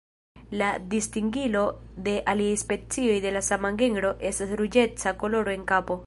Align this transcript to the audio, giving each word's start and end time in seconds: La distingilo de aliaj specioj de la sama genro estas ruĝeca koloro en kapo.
La 0.59 0.67
distingilo 0.93 1.61
de 2.07 2.15
aliaj 2.33 2.55
specioj 2.61 3.17
de 3.27 3.33
la 3.35 3.43
sama 3.49 3.71
genro 3.83 4.11
estas 4.31 4.55
ruĝeca 4.63 5.13
koloro 5.25 5.55
en 5.59 5.67
kapo. 5.73 5.99